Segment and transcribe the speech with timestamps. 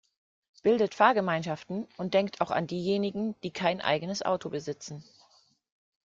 [0.63, 5.03] Bildet Fahrgemeinschaften und denkt auch an diejenigen, die kein eigenes Auto besitzen.